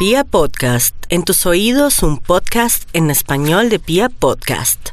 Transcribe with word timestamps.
Pia 0.00 0.24
Podcast, 0.24 0.96
en 1.10 1.24
tus 1.24 1.44
oídos 1.44 2.02
un 2.02 2.16
podcast 2.16 2.88
en 2.94 3.10
español 3.10 3.68
de 3.68 3.78
Pia 3.78 4.08
Podcast. 4.08 4.92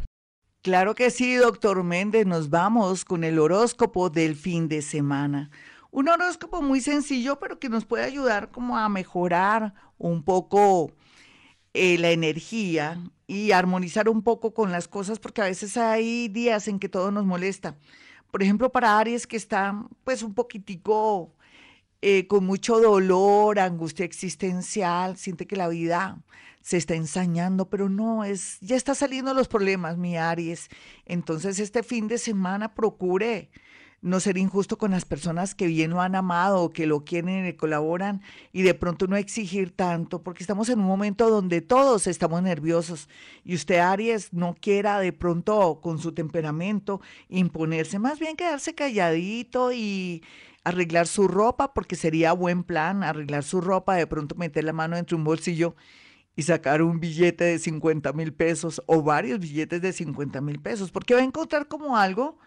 Claro 0.62 0.96
que 0.96 1.12
sí, 1.12 1.36
doctor 1.36 1.82
Méndez, 1.86 2.26
nos 2.26 2.50
vamos 2.50 3.06
con 3.06 3.24
el 3.24 3.40
horóscopo 3.40 4.09
del 4.09 4.35
fin 4.35 4.67
de 4.67 4.82
semana. 4.82 5.50
Un 5.92 6.09
horóscopo 6.09 6.62
muy 6.62 6.82
sencillo, 6.82 7.40
pero 7.40 7.58
que 7.58 7.70
nos 7.70 7.85
puede 7.85 8.04
ayudar 8.04 8.52
como 8.52 8.78
a 8.78 8.89
mejorar 8.89 9.73
un 9.98 10.24
poco 10.24 10.92
eh, 11.74 11.98
la 11.98 12.12
energía 12.12 13.00
y 13.28 13.54
armonizar 13.54 14.10
un 14.10 14.24
poco 14.24 14.54
con 14.54 14.74
las 14.74 14.89
cosas, 14.89 15.20
porque 15.20 15.42
a 15.42 15.46
veces 15.46 15.78
hay 15.78 16.28
días 16.28 16.68
en 16.68 16.80
que 16.80 16.89
todo 16.89 17.12
nos 17.12 17.26
molesta. 17.26 17.78
Por 18.30 18.44
ejemplo, 18.44 18.74
para 18.74 19.00
Aries 19.00 19.26
que 19.26 19.38
está 19.38 19.74
pues 20.04 20.21
un 20.21 20.34
poquitico 20.34 21.34
eh, 22.02 22.27
con 22.27 22.45
mucho 22.45 22.79
dolor, 22.79 23.59
angustia 23.59 24.05
existencial, 24.05 25.18
siente 25.18 25.47
que 25.47 25.55
la 25.55 25.68
vida 25.68 26.21
se 26.61 26.78
está 26.78 26.96
ensañando, 26.96 27.69
pero 27.69 27.89
no, 27.89 28.24
es, 28.24 28.60
ya 28.60 28.75
está 28.75 28.93
saliendo 28.93 29.33
los 29.33 29.47
problemas, 29.47 29.97
mi 29.97 30.18
Aries. 30.18 30.68
Entonces 31.05 31.60
este 31.60 31.82
fin 31.82 32.07
de 32.07 32.17
semana 32.17 32.75
procure 32.75 33.49
no 34.01 34.19
ser 34.19 34.37
injusto 34.37 34.77
con 34.77 34.91
las 34.91 35.05
personas 35.05 35.55
que 35.55 35.67
bien 35.67 35.91
lo 35.91 36.01
han 36.01 36.15
amado, 36.15 36.69
que 36.69 36.85
lo 36.85 37.03
quieren 37.03 37.39
y 37.39 37.41
le 37.43 37.55
colaboran, 37.55 38.21
y 38.53 38.61
de 38.61 38.73
pronto 38.73 39.07
no 39.07 39.15
exigir 39.15 39.75
tanto, 39.75 40.21
porque 40.21 40.43
estamos 40.43 40.69
en 40.69 40.79
un 40.79 40.85
momento 40.85 41.29
donde 41.29 41.61
todos 41.61 42.07
estamos 42.07 42.41
nerviosos 42.43 43.09
y 43.43 43.55
usted, 43.55 43.79
Aries, 43.79 44.33
no 44.33 44.55
quiera 44.59 44.99
de 44.99 45.13
pronto 45.13 45.79
con 45.81 45.99
su 45.99 46.13
temperamento 46.13 47.02
imponerse, 47.29 47.99
más 47.99 48.19
bien 48.19 48.35
quedarse 48.35 48.75
calladito 48.75 49.71
y 49.71 50.23
arreglar 50.63 51.07
su 51.07 51.27
ropa, 51.27 51.73
porque 51.73 51.95
sería 51.95 52.33
buen 52.33 52.63
plan 52.63 53.03
arreglar 53.03 53.43
su 53.43 53.61
ropa, 53.61 53.95
de 53.95 54.05
pronto 54.05 54.35
meter 54.35 54.63
la 54.63 54.73
mano 54.73 54.97
entre 54.97 55.16
un 55.16 55.23
bolsillo 55.23 55.75
y 56.35 56.43
sacar 56.43 56.83
un 56.83 56.99
billete 56.99 57.45
de 57.45 57.57
50 57.57 58.13
mil 58.13 58.31
pesos 58.31 58.81
o 58.85 59.02
varios 59.02 59.39
billetes 59.39 59.81
de 59.81 59.91
50 59.91 60.39
mil 60.41 60.59
pesos, 60.59 60.91
porque 60.91 61.16
va 61.16 61.22
a 61.22 61.23
encontrar 61.23 61.67
como 61.67 61.97
algo 61.97 62.38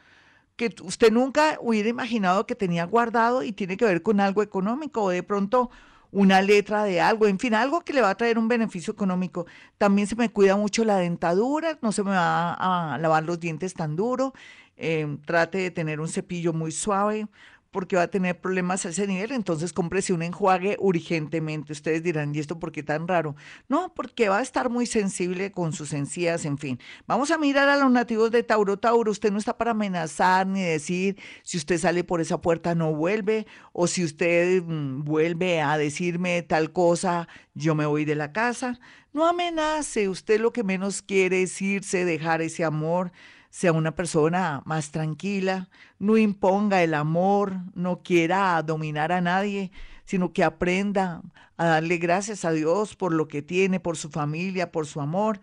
que 0.61 0.75
usted 0.83 1.11
nunca 1.11 1.57
hubiera 1.63 1.89
imaginado 1.89 2.47
que 2.47 2.55
tenía 2.55 2.85
guardado 2.85 3.43
y 3.43 3.53
tiene 3.53 3.79
que 3.79 3.87
ver 3.87 4.03
con 4.03 4.21
algo 4.21 4.43
económico 4.43 5.05
o 5.05 5.09
de 5.09 5.23
pronto 5.23 5.71
una 6.13 6.43
letra 6.43 6.85
de 6.85 7.01
algo, 7.01 7.27
en 7.27 7.39
fin, 7.39 7.55
algo 7.55 7.81
que 7.81 7.95
le 7.95 8.03
va 8.03 8.11
a 8.11 8.15
traer 8.15 8.39
un 8.39 8.47
beneficio 8.47 8.93
económico. 8.93 9.47
También 9.79 10.07
se 10.07 10.17
me 10.17 10.29
cuida 10.29 10.57
mucho 10.57 10.85
la 10.85 10.99
dentadura, 10.99 11.79
no 11.81 11.93
se 11.93 12.03
me 12.03 12.11
va 12.11 12.53
a 12.95 12.99
lavar 12.99 13.25
los 13.25 13.41
dientes 13.41 13.73
tan 13.73 13.97
duro, 13.97 14.35
eh, 14.77 15.17
trate 15.25 15.59
de 15.59 15.71
tener 15.71 15.99
un 15.99 16.09
cepillo 16.09 16.53
muy 16.53 16.73
suave, 16.73 17.27
porque 17.71 17.97
va 17.97 18.03
a 18.03 18.11
tener 18.11 18.41
problemas 18.41 18.85
a 18.85 18.91
ese 18.91 19.07
nivel, 19.07 19.33
entonces 19.33 19.73
cómprese 19.73 20.13
un 20.13 20.23
enjuague 20.23 20.77
urgentemente. 20.81 21.73
Ustedes 21.73 22.03
dirán, 22.03 22.35
¿y 22.35 22.39
esto 22.39 22.59
por 22.59 22.73
qué 22.73 22.83
tan 22.83 23.07
raro? 23.07 23.37
No, 23.69 23.95
porque 23.95 24.29
va 24.29 24.39
a 24.39 24.43
estar 24.43 24.71
muy 24.71 24.87
sensible 24.87 25.53
con 25.53 25.73
sus 25.73 25.93
encías, 25.93 26.45
en 26.45 26.59
fin. 26.59 26.79
Vamos 27.07 27.31
a 27.31 27.39
mirar 27.39 27.69
a 27.69 27.77
los 27.77 27.91
nativos 27.91 28.31
de 28.31 28.43
Tauro. 28.43 28.79
Tauro, 28.79 29.11
usted 29.11 29.31
no 29.31 29.39
está 29.39 29.57
para 29.57 29.71
amenazar 29.71 30.47
ni 30.47 30.63
decir 30.63 31.17
si 31.43 31.57
usted 31.59 31.79
sale 31.79 32.05
por 32.05 32.21
esa 32.21 32.41
puerta 32.41 32.75
no 32.75 32.95
vuelve, 32.95 33.47
o 33.73 33.87
si 33.87 34.05
usted 34.05 34.63
mm, 34.63 35.05
vuelve 35.05 35.61
a 35.61 35.79
decirme 35.79 36.43
tal 36.43 36.73
cosa, 36.73 37.29
yo 37.61 37.75
me 37.75 37.87
voy 37.87 38.05
de 38.05 38.15
la 38.15 38.33
casa. 38.33 38.81
No 39.13 39.27
amenace, 39.27 40.09
usted 40.09 40.41
lo 40.41 40.53
que 40.53 40.65
menos 40.65 41.03
quiere 41.03 41.43
es 41.43 41.61
irse, 41.61 42.05
dejar 42.05 42.43
ese 42.43 42.65
amor 42.65 43.13
sea 43.51 43.73
una 43.73 43.95
persona 43.95 44.63
más 44.65 44.93
tranquila, 44.93 45.69
no 45.99 46.17
imponga 46.17 46.83
el 46.83 46.95
amor, 46.95 47.57
no 47.75 48.01
quiera 48.03 48.63
dominar 48.63 49.11
a 49.11 49.21
nadie, 49.21 49.73
sino 50.05 50.33
que 50.33 50.45
aprenda 50.45 51.23
a 51.57 51.67
darle 51.67 51.99
gracias 51.99 52.45
a 52.45 52.53
Dios 52.53 52.95
por 52.97 53.13
lo 53.13 53.29
que 53.29 53.43
tiene, 53.43 53.81
por 53.81 53.97
su 53.97 54.09
familia, 54.09 54.71
por 54.71 54.87
su 54.87 55.01
amor. 55.01 55.41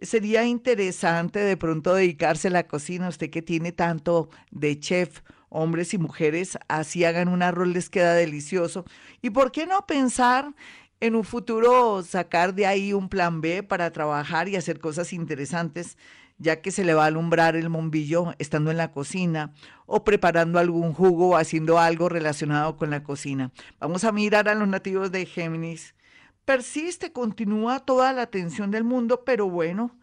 Sería 0.00 0.44
interesante 0.44 1.40
de 1.40 1.56
pronto 1.56 1.94
dedicarse 1.94 2.48
a 2.48 2.52
la 2.52 2.66
cocina, 2.66 3.08
usted 3.08 3.30
que 3.30 3.42
tiene 3.42 3.72
tanto 3.72 4.28
de 4.50 4.78
chef, 4.78 5.22
hombres 5.48 5.94
y 5.94 5.98
mujeres, 5.98 6.58
así 6.68 7.04
hagan 7.04 7.28
un 7.28 7.42
arroz, 7.42 7.68
les 7.68 7.88
queda 7.88 8.14
delicioso. 8.14 8.84
¿Y 9.22 9.30
por 9.30 9.50
qué 9.50 9.66
no 9.66 9.86
pensar 9.86 10.54
en 11.00 11.14
un 11.14 11.24
futuro 11.24 12.02
sacar 12.02 12.54
de 12.54 12.66
ahí 12.66 12.92
un 12.92 13.08
plan 13.08 13.40
B 13.40 13.62
para 13.62 13.90
trabajar 13.90 14.48
y 14.48 14.56
hacer 14.56 14.80
cosas 14.80 15.12
interesantes? 15.12 15.96
ya 16.38 16.60
que 16.60 16.70
se 16.70 16.84
le 16.84 16.94
va 16.94 17.04
a 17.04 17.06
alumbrar 17.06 17.56
el 17.56 17.68
bombillo 17.68 18.34
estando 18.38 18.70
en 18.70 18.76
la 18.76 18.92
cocina 18.92 19.54
o 19.86 20.04
preparando 20.04 20.58
algún 20.58 20.92
jugo 20.92 21.30
o 21.30 21.36
haciendo 21.36 21.78
algo 21.78 22.08
relacionado 22.08 22.76
con 22.76 22.90
la 22.90 23.02
cocina. 23.02 23.52
Vamos 23.80 24.04
a 24.04 24.12
mirar 24.12 24.48
a 24.48 24.54
los 24.54 24.68
nativos 24.68 25.10
de 25.12 25.24
Géminis. 25.26 25.94
Persiste, 26.44 27.12
continúa 27.12 27.80
toda 27.80 28.12
la 28.12 28.22
atención 28.22 28.70
del 28.70 28.84
mundo, 28.84 29.24
pero 29.24 29.48
bueno, 29.48 29.96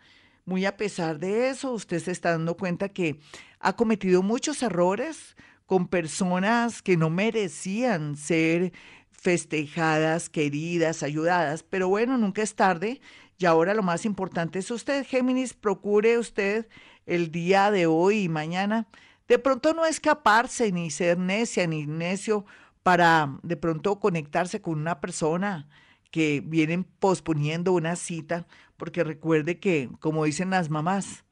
muy 0.46 0.66
a 0.66 0.75
pesar 0.75 1.20
de 1.20 1.50
eso, 1.50 1.72
usted 1.72 2.00
se 2.00 2.12
está 2.12 2.31
dando 2.31 2.58
cuenta 2.58 2.90
que 2.90 3.20
ha 3.60 3.75
cometido 3.75 4.24
muchos 4.24 4.62
errores 4.62 5.38
con 5.66 5.88
personas 5.88 6.81
que 6.81 6.98
no 6.98 7.10
merecían 7.10 8.18
ser 8.18 8.74
festejadas, 9.23 10.29
queridas, 10.29 11.01
ayudadas, 11.01 11.63
pero 11.63 11.88
bueno, 11.88 12.17
nunca 12.17 12.41
es 12.41 12.56
tarde 12.56 13.00
y 13.38 13.45
ahora 13.45 13.73
lo 13.73 13.81
más 13.81 14.03
importante 14.03 14.59
es 14.59 14.69
usted, 14.69 15.06
Géminis, 15.06 15.53
procure 15.53 16.17
usted 16.17 16.67
el 17.06 17.31
día 17.31 17.72
de 17.72 17.85
hoy 17.85 18.23
y 18.23 18.29
mañana. 18.29 18.85
De 19.29 19.39
pronto 19.39 19.73
no 19.73 19.85
escaparse 19.85 20.73
ni 20.73 20.91
ser 20.91 21.17
necia 21.17 21.66
ni 21.67 21.88
necio 21.88 22.45
para 22.83 23.39
de 23.44 23.56
pronto 23.56 23.97
conectarse 24.01 24.62
con 24.62 24.78
una 24.78 25.00
persona 25.00 25.69
que 26.12 26.44
vienen 26.45 26.83
posponiendo 26.83 27.72
una 27.72 27.95
cita, 27.95 28.45
porque 28.75 29.06
recuerde 29.06 29.57
que, 29.57 29.89
como 30.01 30.25
dicen 30.25 30.50
las 30.50 30.69
mamás, 30.69 31.23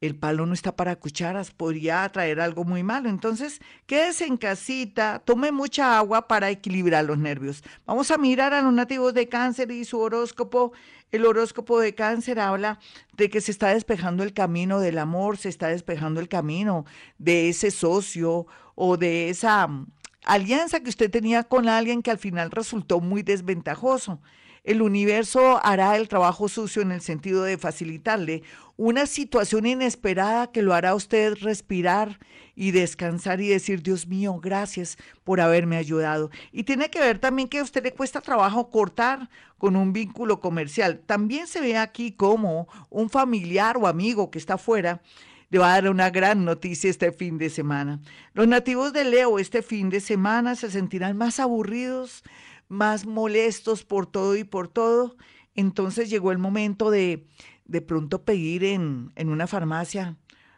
el 0.00 0.16
palo 0.16 0.46
no 0.46 0.54
está 0.54 0.74
para 0.74 0.96
cucharas, 0.96 1.50
podría 1.50 2.08
traer 2.10 2.40
algo 2.40 2.64
muy 2.64 2.82
malo. 2.82 3.10
Entonces, 3.10 3.60
quédese 3.86 4.24
en 4.24 4.38
casita, 4.38 5.20
tome 5.24 5.52
mucha 5.52 5.98
agua 5.98 6.26
para 6.26 6.48
equilibrar 6.48 7.04
los 7.04 7.18
nervios. 7.18 7.62
Vamos 7.84 8.10
a 8.10 8.16
mirar 8.16 8.54
a 8.54 8.62
los 8.62 8.72
nativos 8.72 9.12
de 9.12 9.28
cáncer 9.28 9.70
y 9.70 9.84
su 9.84 9.98
horóscopo. 10.00 10.72
El 11.12 11.26
horóscopo 11.26 11.78
de 11.80 11.94
cáncer 11.94 12.40
habla 12.40 12.78
de 13.16 13.28
que 13.28 13.42
se 13.42 13.50
está 13.50 13.74
despejando 13.74 14.22
el 14.22 14.32
camino 14.32 14.80
del 14.80 14.96
amor, 14.98 15.36
se 15.36 15.50
está 15.50 15.68
despejando 15.68 16.20
el 16.20 16.28
camino 16.28 16.86
de 17.18 17.50
ese 17.50 17.70
socio 17.70 18.46
o 18.76 18.96
de 18.96 19.28
esa 19.28 19.66
mm, 19.66 19.86
alianza 20.24 20.80
que 20.80 20.88
usted 20.88 21.10
tenía 21.10 21.42
con 21.42 21.68
alguien 21.68 22.02
que 22.02 22.10
al 22.10 22.18
final 22.18 22.50
resultó 22.50 23.00
muy 23.00 23.22
desventajoso 23.22 24.20
el 24.64 24.82
universo 24.82 25.60
hará 25.64 25.96
el 25.96 26.08
trabajo 26.08 26.48
sucio 26.48 26.82
en 26.82 26.92
el 26.92 27.00
sentido 27.00 27.42
de 27.44 27.58
facilitarle 27.58 28.42
una 28.76 29.06
situación 29.06 29.66
inesperada 29.66 30.50
que 30.50 30.62
lo 30.62 30.72
hará 30.72 30.94
usted 30.94 31.34
respirar 31.40 32.18
y 32.54 32.70
descansar 32.70 33.40
y 33.40 33.48
decir, 33.48 33.82
Dios 33.82 34.06
mío, 34.06 34.38
gracias 34.42 34.96
por 35.22 35.40
haberme 35.40 35.76
ayudado. 35.76 36.30
Y 36.50 36.64
tiene 36.64 36.90
que 36.90 37.00
ver 37.00 37.18
también 37.18 37.48
que 37.48 37.58
a 37.58 37.62
usted 37.62 37.82
le 37.82 37.92
cuesta 37.92 38.20
trabajo 38.20 38.70
cortar 38.70 39.28
con 39.58 39.76
un 39.76 39.92
vínculo 39.92 40.40
comercial. 40.40 41.00
También 41.04 41.46
se 41.46 41.60
ve 41.60 41.76
aquí 41.76 42.12
como 42.12 42.68
un 42.88 43.10
familiar 43.10 43.76
o 43.76 43.86
amigo 43.86 44.30
que 44.30 44.38
está 44.38 44.54
afuera 44.54 45.02
le 45.50 45.58
va 45.58 45.72
a 45.74 45.82
dar 45.82 45.90
una 45.90 46.10
gran 46.10 46.44
noticia 46.44 46.88
este 46.88 47.12
fin 47.12 47.36
de 47.36 47.50
semana. 47.50 48.00
Los 48.34 48.46
nativos 48.46 48.92
de 48.92 49.04
Leo 49.04 49.38
este 49.38 49.62
fin 49.62 49.90
de 49.90 50.00
semana 50.00 50.54
se 50.54 50.70
sentirán 50.70 51.16
más 51.16 51.40
aburridos, 51.40 52.22
más 52.70 53.04
molestos 53.04 53.84
por 53.84 54.06
todo 54.06 54.34
y 54.36 54.44
por 54.44 54.68
todo. 54.68 55.16
Entonces 55.54 56.08
llegó 56.08 56.32
el 56.32 56.38
momento 56.38 56.90
de 56.90 57.26
de 57.66 57.80
pronto 57.80 58.24
pedir 58.24 58.64
en, 58.64 59.12
en 59.14 59.28
una 59.28 59.46
farmacia 59.46 60.16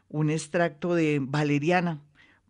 un 0.09 0.31
extracto 0.31 0.95
de 0.95 1.19
valeriana 1.21 2.01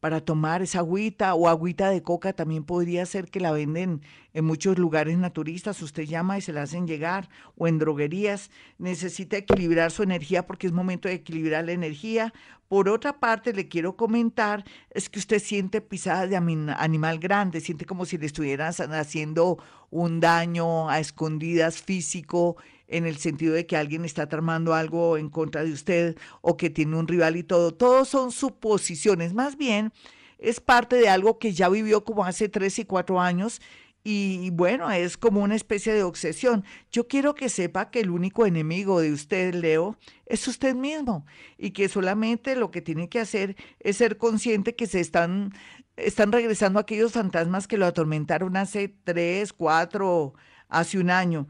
para 0.03 0.21
tomar 0.21 0.63
esa 0.63 0.81
agüita 0.81 1.33
o 1.37 1.47
agüita 1.47 1.89
de 1.89 2.03
coca 2.03 2.33
también 2.33 2.65
podría 2.65 3.07
ser 3.07 3.31
que 3.31 3.39
la 3.39 3.53
venden 3.53 4.03
en 4.35 4.45
muchos 4.45 4.77
lugares 4.77 5.17
naturistas, 5.17 5.81
usted 5.81 6.03
llama 6.03 6.37
y 6.37 6.41
se 6.41 6.53
la 6.53 6.63
hacen 6.63 6.89
llegar 6.89 7.29
o 7.57 7.69
en 7.69 7.79
droguerías, 7.79 8.51
necesita 8.79 9.37
equilibrar 9.37 9.93
su 9.93 10.03
energía 10.03 10.45
porque 10.45 10.67
es 10.67 10.73
momento 10.73 11.07
de 11.07 11.15
equilibrar 11.15 11.67
la 11.67 11.71
energía. 11.71 12.35
Por 12.67 12.89
otra 12.89 13.21
parte, 13.21 13.53
le 13.53 13.69
quiero 13.69 13.97
comentar, 13.97 14.65
es 14.91 15.09
que 15.09 15.21
usted 15.21 15.39
siente 15.39 15.81
pisadas 15.81 16.29
de 16.29 16.37
animal 16.37 17.21
grande, 17.21 17.61
siente 17.61 17.85
como 17.85 18.05
si 18.05 18.19
le 18.19 18.27
estuvieran 18.27 18.73
haciendo 18.95 19.59
un 19.91 20.19
daño 20.19 20.91
a 20.91 20.99
escondidas 20.99 21.81
físico, 21.81 22.57
en 22.93 23.07
el 23.07 23.17
sentido 23.17 23.55
de 23.55 23.67
que 23.67 23.77
alguien 23.77 24.05
está 24.05 24.29
tramando 24.29 24.75
algo 24.75 25.17
en 25.17 25.29
contra 25.29 25.65
de 25.65 25.73
usted 25.73 26.17
o 26.43 26.57
que 26.57 26.71
tiene 26.71 26.97
un 26.97 27.09
rival 27.09 27.37
y 27.37 27.43
todo. 27.43 27.73
Todos 27.73 28.09
son 28.09 28.31
suposiciones. 28.31 29.35
Más 29.35 29.57
bien, 29.57 29.93
es 30.39 30.61
parte 30.61 30.97
de 30.97 31.09
algo 31.09 31.39
que 31.39 31.53
ya 31.53 31.69
vivió 31.69 32.05
como 32.05 32.25
hace 32.25 32.49
tres 32.49 32.79
y 32.79 32.85
cuatro 32.85 33.21
años 33.21 33.61
y 34.05 34.51
bueno, 34.51 34.91
es 34.91 35.17
como 35.17 35.41
una 35.41 35.55
especie 35.55 35.95
de 35.95 36.03
obsesión. 36.03 36.65
Yo 36.91 37.07
quiero 37.07 37.35
que 37.35 37.49
sepa 37.49 37.91
que 37.91 38.01
el 38.01 38.11
único 38.11 38.47
enemigo 38.47 39.01
de 39.01 39.13
usted, 39.13 39.55
Leo, 39.55 39.97
es 40.27 40.47
usted 40.49 40.75
mismo 40.75 41.25
y 41.57 41.71
que 41.71 41.89
solamente 41.89 42.57
lo 42.57 42.73
que 42.73 42.83
tiene 42.83 43.09
que 43.09 43.21
hacer 43.21 43.57
es 43.79 43.99
ser 43.99 44.17
consciente 44.17 44.75
que 44.75 44.89
se 44.89 44.99
están, 44.99 45.53
están 45.97 46.33
regresando 46.33 46.81
aquellos 46.81 47.13
fantasmas 47.13 47.69
que 47.69 47.79
lo 47.79 47.87
atormentaron 47.87 48.57
hace 48.57 48.89
tres, 48.89 49.53
cuatro 49.53 50.35
hace 50.69 50.99
un 50.99 51.11
año. 51.11 51.49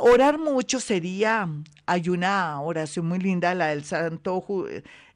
Orar 0.00 0.38
mucho 0.38 0.78
sería, 0.78 1.48
hay 1.84 2.08
una 2.08 2.60
oración 2.60 3.06
muy 3.08 3.18
linda, 3.18 3.52
la 3.56 3.66
del 3.66 3.84
Santo, 3.84 4.44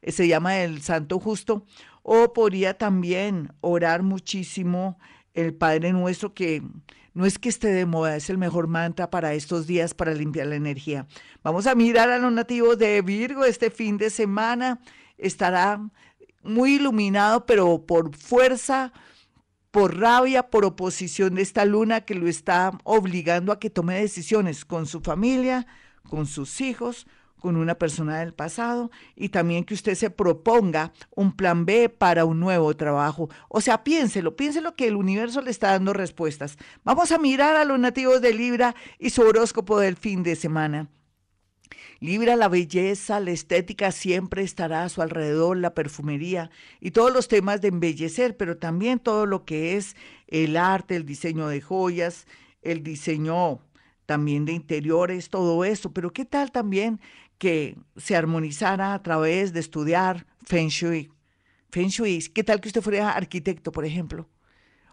se 0.05 0.27
llama 0.27 0.59
el 0.59 0.81
Santo 0.81 1.19
Justo, 1.19 1.65
o 2.01 2.33
podría 2.33 2.77
también 2.77 3.53
orar 3.61 4.03
muchísimo 4.03 4.99
el 5.33 5.53
Padre 5.53 5.93
Nuestro, 5.93 6.33
que 6.33 6.61
no 7.13 7.25
es 7.25 7.39
que 7.39 7.47
esté 7.47 7.69
de 7.69 7.85
moda, 7.85 8.17
es 8.17 8.29
el 8.29 8.37
mejor 8.37 8.67
mantra 8.67 9.09
para 9.09 9.33
estos 9.33 9.67
días 9.67 9.93
para 9.93 10.13
limpiar 10.13 10.47
la 10.47 10.55
energía. 10.55 11.07
Vamos 11.43 11.65
a 11.65 11.75
mirar 11.75 12.09
a 12.09 12.19
los 12.19 12.33
nativos 12.33 12.77
de 12.77 13.01
Virgo 13.01 13.45
este 13.45 13.69
fin 13.69 13.97
de 13.97 14.09
semana. 14.09 14.81
Estará 15.17 15.79
muy 16.43 16.73
iluminado, 16.73 17.45
pero 17.45 17.85
por 17.85 18.13
fuerza 18.17 18.91
por 19.73 19.99
rabia, 19.99 20.51
por 20.51 20.65
oposición 20.65 21.33
de 21.33 21.41
esta 21.41 21.65
luna 21.65 22.01
que 22.01 22.13
lo 22.13 22.27
está 22.27 22.77
obligando 22.83 23.51
a 23.51 23.59
que 23.59 23.71
tome 23.71 23.99
decisiones 23.99 24.65
con 24.65 24.85
su 24.85 25.01
familia, 25.01 25.65
con 26.07 26.27
sus 26.27 26.61
hijos, 26.61 27.07
con 27.39 27.55
una 27.55 27.73
persona 27.73 28.19
del 28.19 28.35
pasado 28.35 28.91
y 29.15 29.29
también 29.29 29.63
que 29.63 29.73
usted 29.73 29.95
se 29.95 30.11
proponga 30.11 30.93
un 31.15 31.35
plan 31.35 31.65
B 31.65 31.89
para 31.89 32.23
un 32.23 32.39
nuevo 32.39 32.75
trabajo. 32.75 33.31
O 33.49 33.61
sea, 33.61 33.83
piénselo, 33.83 34.35
piénselo 34.35 34.75
que 34.75 34.87
el 34.87 34.95
universo 34.95 35.41
le 35.41 35.49
está 35.49 35.71
dando 35.71 35.91
respuestas. 35.91 36.59
Vamos 36.83 37.11
a 37.11 37.17
mirar 37.17 37.55
a 37.55 37.65
los 37.65 37.79
nativos 37.79 38.21
de 38.21 38.35
Libra 38.35 38.75
y 38.99 39.09
su 39.09 39.23
horóscopo 39.23 39.79
del 39.79 39.95
fin 39.95 40.21
de 40.21 40.35
semana. 40.35 40.87
Libra 41.99 42.35
la 42.35 42.47
belleza, 42.47 43.19
la 43.19 43.31
estética 43.31 43.91
siempre 43.91 44.43
estará 44.43 44.83
a 44.83 44.89
su 44.89 45.01
alrededor, 45.01 45.57
la 45.57 45.73
perfumería 45.73 46.49
y 46.79 46.91
todos 46.91 47.13
los 47.13 47.27
temas 47.27 47.61
de 47.61 47.69
embellecer, 47.69 48.35
pero 48.37 48.57
también 48.57 48.99
todo 48.99 49.25
lo 49.25 49.45
que 49.45 49.77
es 49.77 49.95
el 50.27 50.57
arte, 50.57 50.95
el 50.95 51.05
diseño 51.05 51.47
de 51.47 51.61
joyas, 51.61 52.27
el 52.61 52.83
diseño 52.83 53.61
también 54.05 54.45
de 54.45 54.53
interiores, 54.53 55.29
todo 55.29 55.63
eso. 55.65 55.93
Pero 55.93 56.11
¿qué 56.11 56.25
tal 56.25 56.51
también 56.51 56.99
que 57.37 57.77
se 57.97 58.15
armonizara 58.15 58.93
a 58.93 59.03
través 59.03 59.53
de 59.53 59.59
estudiar 59.59 60.25
Feng 60.45 60.69
Shui? 60.69 61.11
Feng 61.71 61.87
Shui, 61.87 62.19
¿qué 62.33 62.43
tal 62.43 62.61
que 62.61 62.69
usted 62.69 62.81
fuera 62.81 63.11
arquitecto, 63.11 63.71
por 63.71 63.85
ejemplo? 63.85 64.29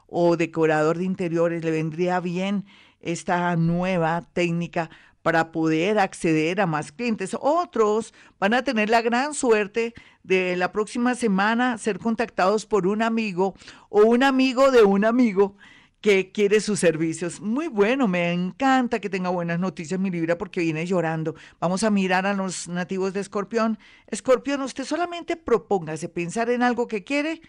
O 0.06 0.36
decorador 0.36 0.98
de 0.98 1.04
interiores, 1.04 1.62
le 1.64 1.70
vendría 1.70 2.20
bien 2.20 2.64
esta 3.00 3.54
nueva 3.56 4.28
técnica 4.32 4.90
para 5.22 5.52
poder 5.52 5.98
acceder 5.98 6.60
a 6.60 6.66
más 6.66 6.92
clientes. 6.92 7.36
Otros 7.40 8.14
van 8.38 8.54
a 8.54 8.62
tener 8.62 8.88
la 8.88 9.02
gran 9.02 9.34
suerte 9.34 9.94
de 10.22 10.56
la 10.56 10.72
próxima 10.72 11.14
semana 11.14 11.78
ser 11.78 11.98
contactados 11.98 12.66
por 12.66 12.86
un 12.86 13.02
amigo 13.02 13.54
o 13.88 14.02
un 14.02 14.22
amigo 14.22 14.70
de 14.70 14.82
un 14.82 15.04
amigo 15.04 15.56
que 16.00 16.32
quiere 16.32 16.60
sus 16.60 16.80
servicios. 16.80 17.40
Muy 17.40 17.68
bueno, 17.68 18.08
me 18.08 18.32
encanta 18.32 19.00
que 19.00 19.10
tenga 19.10 19.28
buenas 19.28 19.58
noticias 19.58 20.00
mi 20.00 20.10
Libra 20.10 20.38
porque 20.38 20.60
viene 20.60 20.86
llorando. 20.86 21.34
Vamos 21.60 21.84
a 21.84 21.90
mirar 21.90 22.26
a 22.26 22.32
los 22.32 22.68
nativos 22.68 23.12
de 23.12 23.20
Escorpión. 23.20 23.78
Escorpión, 24.06 24.62
usted 24.62 24.84
solamente 24.84 25.36
propóngase 25.36 26.08
pensar 26.08 26.48
en 26.48 26.62
algo 26.62 26.86
que 26.86 27.04
quiere 27.04 27.42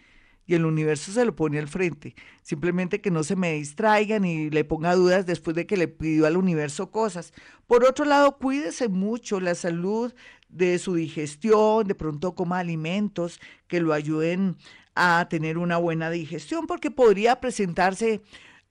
y 0.51 0.55
el 0.55 0.65
universo 0.65 1.13
se 1.13 1.23
lo 1.23 1.33
pone 1.33 1.59
al 1.59 1.69
frente. 1.69 2.13
Simplemente 2.41 2.99
que 2.99 3.09
no 3.09 3.23
se 3.23 3.37
me 3.37 3.53
distraiga 3.53 4.19
ni 4.19 4.49
le 4.49 4.65
ponga 4.65 4.95
dudas 4.95 5.25
después 5.25 5.55
de 5.55 5.65
que 5.65 5.77
le 5.77 5.87
pidió 5.87 6.25
al 6.25 6.35
universo 6.35 6.91
cosas. 6.91 7.31
Por 7.67 7.85
otro 7.85 8.03
lado, 8.03 8.37
cuídese 8.37 8.89
mucho 8.89 9.39
la 9.39 9.55
salud 9.55 10.13
de 10.49 10.77
su 10.77 10.95
digestión, 10.95 11.87
de 11.87 11.95
pronto 11.95 12.35
coma 12.35 12.59
alimentos 12.59 13.39
que 13.69 13.79
lo 13.79 13.93
ayuden 13.93 14.57
a 14.93 15.25
tener 15.29 15.57
una 15.57 15.77
buena 15.77 16.09
digestión, 16.09 16.67
porque 16.67 16.91
podría 16.91 17.39
presentarse 17.39 18.21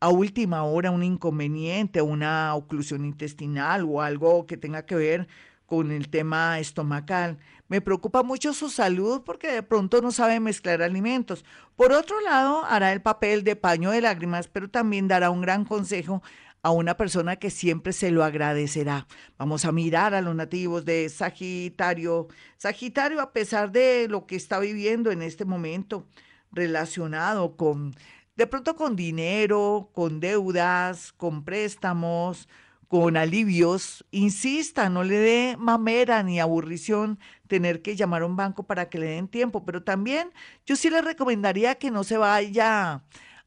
a 0.00 0.10
última 0.10 0.64
hora 0.64 0.90
un 0.90 1.02
inconveniente, 1.02 2.02
una 2.02 2.54
oclusión 2.56 3.06
intestinal 3.06 3.86
o 3.88 4.02
algo 4.02 4.46
que 4.46 4.58
tenga 4.58 4.84
que 4.84 4.96
ver 4.96 5.28
con 5.64 5.92
el 5.92 6.10
tema 6.10 6.58
estomacal. 6.58 7.38
Me 7.70 7.80
preocupa 7.80 8.24
mucho 8.24 8.52
su 8.52 8.68
salud 8.68 9.22
porque 9.24 9.52
de 9.52 9.62
pronto 9.62 10.02
no 10.02 10.10
sabe 10.10 10.40
mezclar 10.40 10.82
alimentos. 10.82 11.44
Por 11.76 11.92
otro 11.92 12.20
lado, 12.20 12.64
hará 12.64 12.92
el 12.92 13.00
papel 13.00 13.44
de 13.44 13.54
paño 13.54 13.92
de 13.92 14.00
lágrimas, 14.00 14.48
pero 14.48 14.68
también 14.68 15.06
dará 15.06 15.30
un 15.30 15.40
gran 15.40 15.64
consejo 15.64 16.20
a 16.62 16.72
una 16.72 16.96
persona 16.96 17.36
que 17.36 17.48
siempre 17.48 17.92
se 17.92 18.10
lo 18.10 18.24
agradecerá. 18.24 19.06
Vamos 19.38 19.64
a 19.64 19.70
mirar 19.70 20.14
a 20.14 20.20
los 20.20 20.34
nativos 20.34 20.84
de 20.84 21.08
Sagitario. 21.08 22.26
Sagitario, 22.56 23.20
a 23.20 23.32
pesar 23.32 23.70
de 23.70 24.08
lo 24.08 24.26
que 24.26 24.34
está 24.34 24.58
viviendo 24.58 25.12
en 25.12 25.22
este 25.22 25.44
momento 25.44 26.08
relacionado 26.50 27.56
con, 27.56 27.94
de 28.34 28.48
pronto 28.48 28.74
con 28.74 28.96
dinero, 28.96 29.90
con 29.92 30.18
deudas, 30.18 31.12
con 31.12 31.44
préstamos, 31.44 32.48
con 32.90 33.16
alivios, 33.16 34.04
insista, 34.10 34.88
no 34.90 35.04
le 35.04 35.16
dé 35.16 35.56
mamera 35.56 36.24
ni 36.24 36.40
aburrición 36.40 37.20
tener 37.46 37.82
que 37.82 37.94
llamar 37.94 38.22
a 38.22 38.26
un 38.26 38.34
banco 38.34 38.64
para 38.64 38.88
que 38.88 38.98
le 38.98 39.06
den 39.06 39.28
tiempo, 39.28 39.64
pero 39.64 39.84
también 39.84 40.32
yo 40.66 40.74
sí 40.74 40.90
le 40.90 41.00
recomendaría 41.00 41.76
que 41.76 41.92
no 41.92 42.02
se 42.02 42.16
vaya 42.16 43.04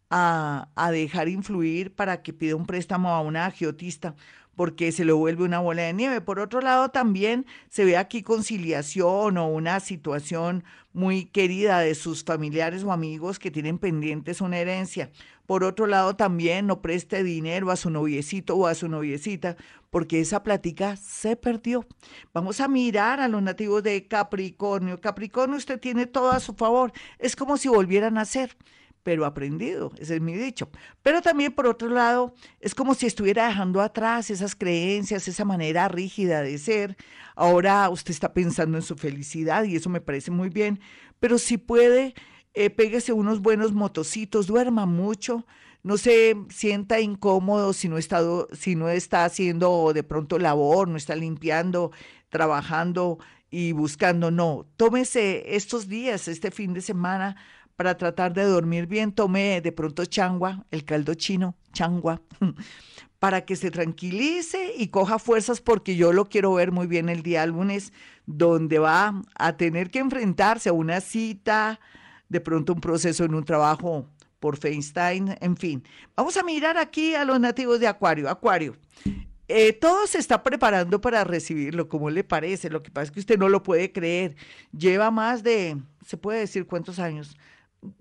a, 0.10 0.70
a 0.76 0.92
dejar 0.92 1.28
influir 1.28 1.94
para 1.94 2.22
que 2.22 2.32
pida 2.32 2.56
un 2.56 2.66
préstamo 2.66 3.10
a 3.10 3.20
una 3.20 3.46
agiotista 3.46 4.16
porque 4.56 4.92
se 4.92 5.04
lo 5.06 5.18
vuelve 5.18 5.44
una 5.44 5.60
bola 5.60 5.84
de 5.84 5.94
nieve. 5.94 6.22
Por 6.22 6.40
otro 6.40 6.62
lado, 6.62 6.90
también 6.90 7.46
se 7.70 7.86
ve 7.86 7.98
aquí 7.98 8.24
conciliación 8.24 9.38
o 9.38 9.48
una 9.48 9.80
situación 9.80 10.64
muy 10.94 11.26
querida 11.26 11.80
de 11.80 11.96
sus 11.96 12.24
familiares 12.24 12.84
o 12.84 12.92
amigos 12.92 13.40
que 13.40 13.52
tienen 13.52 13.80
pendientes 13.80 14.42
una 14.42 14.60
herencia. 14.60 15.12
Por 15.46 15.64
otro 15.64 15.88
lado, 15.88 16.16
también 16.16 16.68
no 16.68 16.82
preste 16.82 17.24
dinero 17.24 17.70
a 17.70 17.76
su 17.76 17.90
noviecito 17.90 18.56
o 18.56 18.68
a 18.68 18.76
su 18.76 18.88
noviecita, 18.88 19.58
porque 19.90 20.22
esa 20.22 20.42
plática 20.44 20.96
se 20.96 21.36
perdió. 21.36 21.86
Vamos 22.34 22.62
a 22.62 22.68
mirar 22.68 23.20
a 23.20 23.28
los 23.28 23.44
nativos 23.44 23.84
de 23.84 24.08
Capricornio. 24.08 25.02
Capricornio, 25.02 25.58
usted 25.58 25.80
tiene 25.80 26.06
todo 26.08 26.32
a 26.32 26.40
su 26.40 26.54
favor. 26.54 26.94
Es 27.20 27.36
como 27.36 27.58
si 27.58 27.68
volvieran 27.68 28.18
a 28.18 28.22
nacer 28.22 28.58
pero 29.04 29.26
aprendido, 29.26 29.92
ese 30.00 30.16
es 30.16 30.22
mi 30.22 30.34
dicho. 30.34 30.70
Pero 31.02 31.22
también 31.22 31.52
por 31.52 31.68
otro 31.68 31.90
lado, 31.90 32.34
es 32.60 32.74
como 32.74 32.96
si 32.96 33.06
estuviera 33.06 33.48
dejando 33.48 33.82
atrás 33.82 34.30
esas 34.30 34.56
creencias, 34.56 35.28
esa 35.28 35.46
manera 35.46 35.88
rígida 35.90 36.42
de 36.42 36.58
ser. 36.58 36.98
Ahora 37.36 37.90
usted 37.90 38.12
está 38.12 38.34
pensando 38.34 38.78
en 38.78 38.84
su 38.84 38.96
felicidad 38.96 39.66
y 39.66 39.76
eso 39.76 39.90
me 39.90 40.02
parece 40.02 40.32
muy 40.32 40.50
bien, 40.50 40.80
pero 41.20 41.38
si 41.38 41.58
puede, 41.58 42.14
eh, 42.54 43.14
unos 43.14 43.42
buenos 43.42 43.74
motocitos, 43.74 44.48
duerma 44.48 44.86
mucho, 44.86 45.46
no 45.84 45.98
se 45.98 46.36
sienta 46.50 47.02
incómodo 47.02 47.74
si 47.74 47.90
no, 47.90 47.98
está, 47.98 48.22
si 48.54 48.76
no 48.76 48.90
está 48.90 49.26
haciendo 49.26 49.92
de 49.94 50.04
pronto 50.04 50.40
labor, 50.40 50.88
no 50.88 50.98
está 50.98 51.16
limpiando, 51.16 51.92
trabajando 52.30 53.20
y 53.52 53.74
buscando, 53.74 54.32
no, 54.32 54.66
tómese 54.78 55.56
estos 55.56 55.88
días, 55.88 56.28
este 56.28 56.52
fin 56.52 56.74
de 56.74 56.82
semana 56.82 57.36
para 57.76 57.98
tratar 57.98 58.34
de 58.34 58.44
dormir 58.44 58.88
bien, 58.88 59.12
tome 59.12 59.62
de 59.62 59.72
pronto 59.72 60.06
changua, 60.06 60.66
el 60.72 60.86
caldo 60.86 61.16
chino, 61.16 61.56
changua, 61.74 62.22
para 63.20 63.46
que 63.46 63.56
se 63.56 63.72
tranquilice 63.72 64.74
y 64.78 64.88
coja 64.88 65.20
fuerzas 65.20 65.60
porque 65.60 65.96
yo 65.96 66.14
lo 66.14 66.26
quiero 66.26 66.54
ver 66.54 66.72
muy 66.72 66.88
bien 66.88 67.10
el 67.10 67.24
día 67.24 67.46
lunes, 67.46 67.94
donde 68.26 68.80
va 68.80 69.22
a 69.36 69.58
tener 69.58 69.90
que 69.90 70.00
enfrentarse 70.00 70.70
a 70.70 70.74
una 70.74 71.02
cita, 71.02 71.80
de 72.34 72.42
pronto 72.42 72.74
un 72.74 72.82
proceso 72.82 73.24
en 73.24 73.36
un 73.36 73.46
trabajo 73.46 74.10
por 74.40 74.58
FaceTime, 74.58 75.38
en 75.40 75.56
fin. 75.56 75.84
Vamos 76.18 76.36
a 76.36 76.44
mirar 76.44 76.78
aquí 76.78 77.16
a 77.16 77.24
los 77.24 77.40
nativos 77.40 77.80
de 77.80 77.88
Acuario. 77.88 78.28
Acuario, 78.30 78.76
eh, 79.48 79.72
todo 79.72 80.08
se 80.08 80.18
está 80.18 80.42
preparando 80.44 81.00
para 81.00 81.24
recibirlo, 81.24 81.88
como 81.88 82.10
le 82.10 82.24
parece. 82.24 82.70
Lo 82.70 82.82
que 82.84 82.92
pasa 82.92 83.06
es 83.06 83.12
que 83.12 83.20
usted 83.20 83.38
no 83.38 83.48
lo 83.48 83.64
puede 83.64 83.92
creer. 83.92 84.36
Lleva 84.78 85.12
más 85.12 85.44
de, 85.44 85.78
se 86.06 86.18
puede 86.18 86.40
decir 86.40 86.66
cuántos 86.66 87.00
años, 87.00 87.38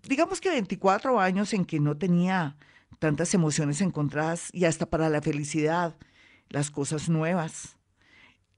digamos 0.08 0.40
que 0.40 0.50
24 0.50 1.20
años 1.20 1.52
en 1.52 1.64
que 1.64 1.78
no 1.78 1.96
tenía 1.96 2.56
tantas 2.98 3.34
emociones 3.34 3.80
encontradas 3.80 4.48
y 4.52 4.64
hasta 4.64 4.86
para 4.86 5.10
la 5.10 5.20
felicidad, 5.20 5.94
las 6.48 6.70
cosas 6.70 7.08
nuevas, 7.08 7.76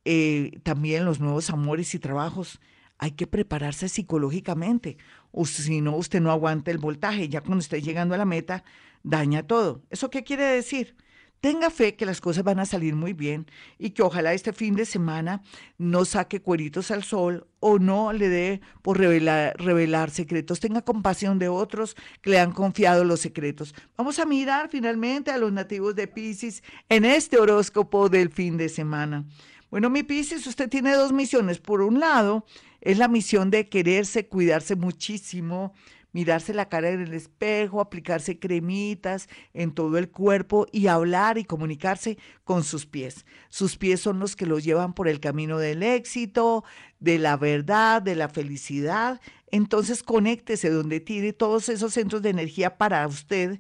eh, 0.05 0.61
también 0.63 1.05
los 1.05 1.19
nuevos 1.19 1.51
amores 1.51 1.95
y 1.95 1.99
trabajos. 1.99 2.61
Hay 2.99 3.13
que 3.13 3.27
prepararse 3.27 3.89
psicológicamente, 3.89 4.97
o 5.33 5.47
si 5.47 5.81
no, 5.81 5.97
usted 5.97 6.21
no 6.21 6.31
aguanta 6.31 6.71
el 6.71 6.79
voltaje. 6.79 7.29
Ya 7.29 7.41
cuando 7.41 7.61
esté 7.61 7.83
llegando 7.83 8.15
a 8.15 8.19
la 8.19 8.25
meta, 8.25 8.65
daña 9.03 9.47
todo. 9.47 9.83
¿Eso 9.91 10.11
qué 10.11 10.25
quiere 10.25 10.45
decir? 10.45 10.97
Tenga 11.45 11.69
fe 11.69 11.95
que 11.95 12.07
las 12.07 12.23
cosas 12.23 12.43
van 12.43 12.59
a 12.59 12.65
salir 12.65 12.97
muy 12.97 13.13
bien 13.13 13.45
y 13.79 13.91
que 13.91 14.01
ojalá 14.01 14.33
este 14.33 14.55
fin 14.55 14.75
de 14.77 14.87
semana 14.87 15.43
no 15.77 16.07
saque 16.07 16.41
cueritos 16.41 16.91
al 16.91 17.05
sol 17.05 17.47
o 17.61 17.79
no 17.79 18.15
le 18.15 18.31
dé 18.31 18.63
por 18.81 18.97
revelar, 18.97 19.55
revelar, 19.59 20.11
secretos. 20.11 20.59
Tenga 20.59 20.81
compasión 20.81 21.39
de 21.39 21.51
otros 21.51 21.97
que 22.23 22.31
le 22.31 22.41
han 22.41 22.53
confiado 22.53 23.05
los 23.05 23.21
secretos. 23.21 23.75
Vamos 23.95 24.19
a 24.19 24.25
mirar 24.25 24.71
finalmente 24.71 25.33
a 25.33 25.37
los 25.37 25.53
nativos 25.53 25.95
de 25.95 26.09
Pisces 26.09 26.63
en 26.89 27.05
este 27.05 27.37
horóscopo 27.37 28.09
del 28.09 28.31
fin 28.31 28.57
de 28.57 28.71
semana. 28.71 29.27
Bueno, 29.75 29.91
mi 29.91 30.05
Pisces, 30.05 30.47
usted 30.47 30.69
tiene 30.69 30.95
dos 30.95 31.13
misiones. 31.13 31.59
Por 31.59 31.83
un 31.83 31.99
lado, 31.99 32.47
es 32.81 32.97
la 32.97 33.09
misión 33.09 33.51
de 33.51 33.69
quererse, 33.69 34.29
cuidarse 34.29 34.77
muchísimo, 34.77 35.75
mirarse 36.13 36.55
la 36.55 36.69
cara 36.69 36.91
en 36.91 37.01
el 37.01 37.13
espejo, 37.13 37.81
aplicarse 37.81 38.39
cremitas 38.39 39.29
en 39.53 39.75
todo 39.75 39.99
el 39.99 40.13
cuerpo 40.13 40.69
y 40.71 40.87
hablar 40.87 41.39
y 41.39 41.45
comunicarse 41.45 42.19
con 42.45 42.63
sus 42.63 42.87
pies. 42.87 43.27
Sus 43.49 43.77
pies 43.77 43.99
son 43.99 44.21
los 44.21 44.37
que 44.37 44.47
los 44.47 44.63
llevan 44.63 44.95
por 44.95 45.09
el 45.09 45.19
camino 45.19 45.59
del 45.59 45.83
éxito, 45.83 46.63
de 47.01 47.19
la 47.19 47.37
verdad, 47.37 48.01
de 48.01 48.15
la 48.15 48.29
felicidad. 48.29 49.21
Entonces 49.51 50.05
conéctese 50.05 50.71
donde 50.71 51.01
tiene 51.01 51.33
todos 51.33 51.69
esos 51.69 51.95
centros 51.95 52.23
de 52.23 52.31
energía 52.31 52.79
para 52.79 53.05
usted 53.09 53.59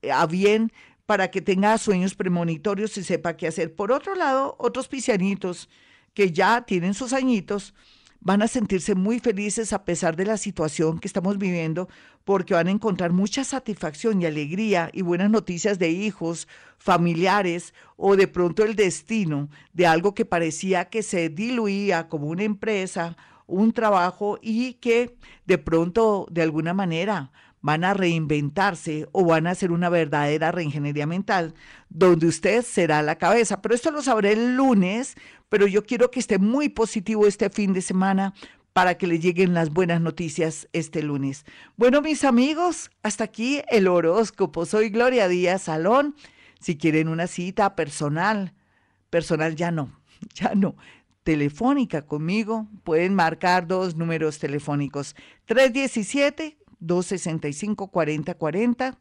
eh, 0.00 0.10
a 0.12 0.24
bien 0.24 0.72
para 1.12 1.30
que 1.30 1.42
tenga 1.42 1.76
sueños 1.76 2.14
premonitorios 2.14 2.96
y 2.96 3.04
sepa 3.04 3.36
qué 3.36 3.46
hacer. 3.46 3.74
Por 3.74 3.92
otro 3.92 4.14
lado, 4.14 4.56
otros 4.58 4.88
pisianitos 4.88 5.68
que 6.14 6.32
ya 6.32 6.62
tienen 6.62 6.94
sus 6.94 7.12
añitos, 7.12 7.74
van 8.20 8.40
a 8.40 8.48
sentirse 8.48 8.94
muy 8.94 9.20
felices 9.20 9.74
a 9.74 9.84
pesar 9.84 10.16
de 10.16 10.24
la 10.24 10.38
situación 10.38 10.98
que 10.98 11.06
estamos 11.06 11.36
viviendo, 11.36 11.90
porque 12.24 12.54
van 12.54 12.68
a 12.68 12.70
encontrar 12.70 13.12
mucha 13.12 13.44
satisfacción 13.44 14.22
y 14.22 14.24
alegría 14.24 14.88
y 14.94 15.02
buenas 15.02 15.28
noticias 15.28 15.78
de 15.78 15.90
hijos, 15.90 16.48
familiares 16.78 17.74
o 17.98 18.16
de 18.16 18.26
pronto 18.26 18.64
el 18.64 18.74
destino 18.74 19.50
de 19.74 19.86
algo 19.86 20.14
que 20.14 20.24
parecía 20.24 20.86
que 20.86 21.02
se 21.02 21.28
diluía 21.28 22.08
como 22.08 22.28
una 22.28 22.44
empresa, 22.44 23.18
un 23.46 23.74
trabajo 23.74 24.38
y 24.40 24.72
que 24.80 25.14
de 25.44 25.58
pronto 25.58 26.26
de 26.30 26.40
alguna 26.40 26.72
manera 26.72 27.32
van 27.62 27.84
a 27.84 27.94
reinventarse 27.94 29.08
o 29.12 29.24
van 29.24 29.46
a 29.46 29.50
hacer 29.50 29.70
una 29.72 29.88
verdadera 29.88 30.52
reingeniería 30.52 31.06
mental, 31.06 31.54
donde 31.88 32.26
usted 32.26 32.62
será 32.62 33.00
la 33.02 33.16
cabeza. 33.16 33.62
Pero 33.62 33.74
esto 33.74 33.90
lo 33.90 34.02
sabré 34.02 34.32
el 34.32 34.56
lunes, 34.56 35.14
pero 35.48 35.66
yo 35.66 35.84
quiero 35.84 36.10
que 36.10 36.20
esté 36.20 36.38
muy 36.38 36.68
positivo 36.68 37.26
este 37.26 37.48
fin 37.50 37.72
de 37.72 37.80
semana 37.80 38.34
para 38.72 38.96
que 38.96 39.06
le 39.06 39.20
lleguen 39.20 39.54
las 39.54 39.70
buenas 39.70 40.00
noticias 40.00 40.68
este 40.72 41.02
lunes. 41.02 41.44
Bueno, 41.76 42.02
mis 42.02 42.24
amigos, 42.24 42.90
hasta 43.02 43.24
aquí 43.24 43.62
el 43.68 43.86
horóscopo. 43.86 44.66
Soy 44.66 44.90
Gloria 44.90 45.28
Díaz 45.28 45.62
Salón. 45.62 46.16
Si 46.58 46.76
quieren 46.76 47.08
una 47.08 47.26
cita 47.26 47.76
personal, 47.76 48.54
personal 49.08 49.54
ya 49.54 49.70
no, 49.70 49.92
ya 50.34 50.54
no 50.54 50.74
telefónica 51.22 52.02
conmigo, 52.02 52.66
pueden 52.82 53.14
marcar 53.14 53.68
dos 53.68 53.94
números 53.94 54.40
telefónicos, 54.40 55.14
317 55.44 56.56
265-4040 56.82 58.96